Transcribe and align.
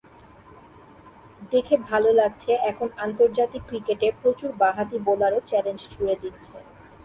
দেখে 1.51 1.75
ভালো 1.89 2.09
লাগছে, 2.19 2.51
এখন 2.71 2.87
আন্তর্জাতিক 3.05 3.61
ক্রিকেটে 3.69 4.07
প্রচুর 4.21 4.49
বাঁহাতি 4.61 4.97
বোলারও 5.05 5.39
চ্যালেঞ্জ 5.49 5.81
ছুড়ে 5.93 6.15
দিচ্ছে। 6.21 6.55